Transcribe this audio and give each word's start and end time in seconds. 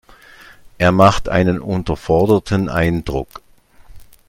Er 0.79 0.91
macht 0.91 1.29
einen 1.29 1.59
unterforderten 1.59 2.69
Eindruck. 2.69 3.43